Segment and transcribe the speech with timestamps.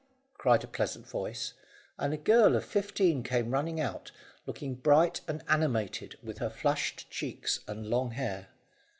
[0.33, 1.53] cried a pleasant voice,
[1.99, 4.11] and a girl of fifteen came running out,
[4.47, 8.47] looking bright and animated with her flushed cheeks and long hair.